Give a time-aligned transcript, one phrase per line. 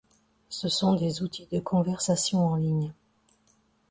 [0.49, 2.91] Ce sont des outils de conversation en ligne.